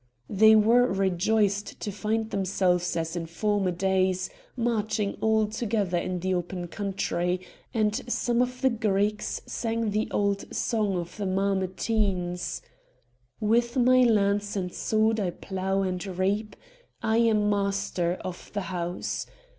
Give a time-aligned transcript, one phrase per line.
[0.31, 6.33] They were rejoiced to find themselves, as in former days, marching all together in the
[6.33, 7.39] open country,
[7.71, 12.63] and some of the Greeks sang the old song of the Mamertines:
[13.39, 16.55] "With my lance and sword I plough and reap;
[17.03, 19.27] I am master of the house!